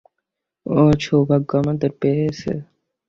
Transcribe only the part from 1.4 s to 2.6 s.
তোমাদের পেয়েছে।